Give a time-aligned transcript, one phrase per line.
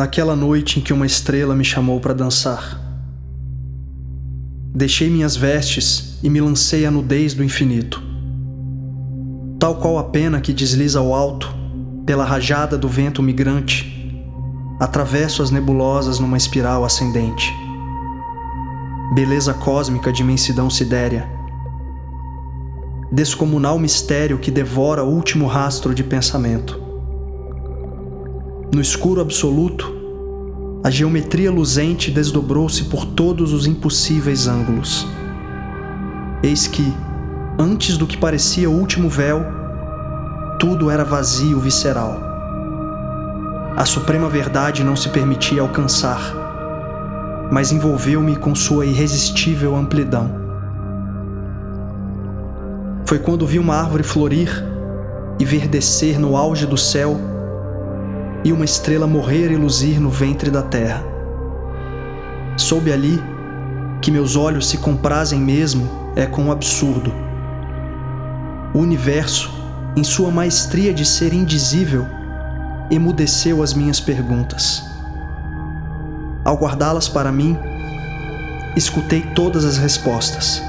[0.00, 2.80] naquela noite em que uma estrela me chamou para dançar.
[4.74, 8.02] Deixei minhas vestes e me lancei à nudez do infinito.
[9.58, 11.54] Tal qual a pena que desliza ao alto,
[12.06, 14.24] pela rajada do vento migrante,
[14.80, 17.52] atravesso as nebulosas numa espiral ascendente.
[19.14, 21.30] Beleza cósmica de imensidão sidérea.
[23.12, 26.89] Descomunal mistério que devora o último rastro de pensamento
[28.72, 29.92] no escuro absoluto,
[30.84, 35.06] a geometria luzente desdobrou-se por todos os impossíveis ângulos.
[36.42, 36.94] Eis que,
[37.58, 39.44] antes do que parecia o último véu,
[40.58, 42.18] tudo era vazio visceral.
[43.76, 46.20] A suprema verdade não se permitia alcançar,
[47.50, 50.30] mas envolveu-me com sua irresistível amplidão.
[53.04, 54.64] Foi quando vi uma árvore florir
[55.40, 57.29] e verdecer no auge do céu
[58.44, 61.04] e uma estrela morrer e luzir no ventre da terra.
[62.56, 63.22] Soube ali
[64.00, 67.12] que meus olhos se comprazem mesmo é com o absurdo.
[68.72, 69.50] O universo,
[69.96, 72.06] em sua maestria de ser indizível,
[72.90, 74.82] emudeceu as minhas perguntas.
[76.44, 77.58] Ao guardá-las para mim,
[78.74, 80.62] escutei todas as respostas,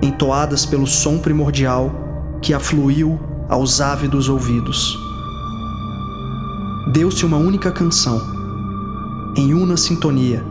[0.00, 5.07] entoadas pelo som primordial que afluiu aos ávidos ouvidos
[6.90, 8.18] deu-se uma única canção,
[9.36, 10.42] em una sintonia,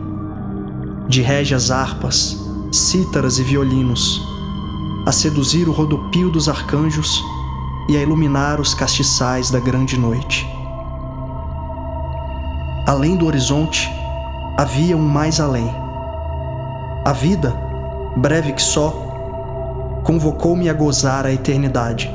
[1.08, 2.38] de régias harpas,
[2.70, 4.22] cítaras e violinos,
[5.04, 7.24] a seduzir o rodopio dos arcanjos
[7.88, 10.46] e a iluminar os castiçais da grande noite.
[12.86, 13.90] Além do horizonte,
[14.56, 15.68] havia um mais além.
[17.04, 17.52] A vida,
[18.16, 18.90] breve que só,
[20.04, 22.08] convocou-me a gozar a eternidade.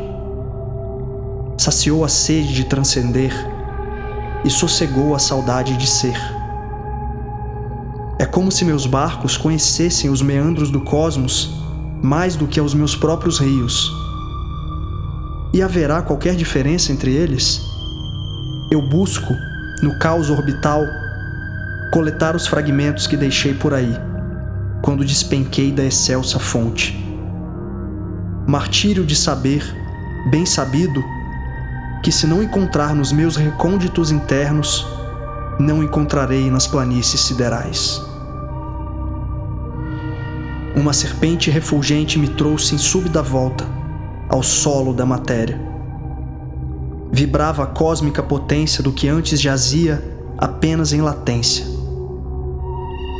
[1.58, 3.53] Saciou a sede de transcender
[4.44, 6.17] e sossegou a saudade de ser.
[8.20, 11.64] É como se meus barcos conhecessem os meandros do cosmos
[12.04, 13.89] mais do que aos meus próprios rios.
[15.53, 17.61] E haverá qualquer diferença entre eles?
[18.70, 19.33] Eu busco,
[19.82, 20.82] no caos orbital,
[21.93, 23.95] coletar os fragmentos que deixei por aí,
[24.82, 26.99] quando despenquei da excelsa fonte.
[28.45, 29.64] Martírio de saber,
[30.30, 31.02] bem sabido,
[32.03, 34.86] que se não encontrar nos meus recônditos internos,
[35.58, 38.02] não encontrarei nas planícies siderais.
[40.75, 43.65] Uma serpente refulgente me trouxe em súbita volta
[44.27, 45.58] ao solo da matéria.
[47.09, 50.03] Vibrava a cósmica potência do que antes jazia
[50.37, 51.65] apenas em latência.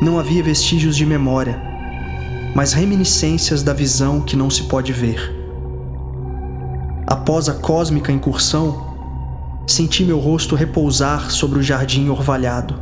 [0.02, 1.62] Não havia vestígios de memória,
[2.54, 5.33] mas reminiscências da visão que não se pode ver
[7.24, 8.86] Após a cósmica incursão,
[9.66, 12.76] senti meu rosto repousar sobre o jardim orvalhado.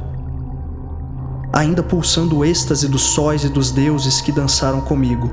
[1.53, 5.31] Ainda pulsando o êxtase dos sóis e dos deuses que dançaram comigo,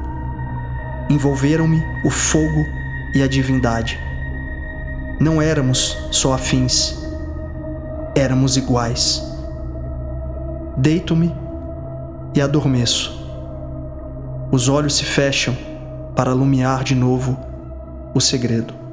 [1.08, 2.66] envolveram-me o fogo
[3.14, 3.98] e a divindade.
[5.18, 6.94] Não éramos só afins,
[8.14, 9.24] éramos iguais.
[10.76, 11.34] Deito-me
[12.34, 13.18] e adormeço.
[14.52, 15.56] Os olhos se fecham
[16.14, 17.38] para alumiar de novo
[18.14, 18.87] o segredo.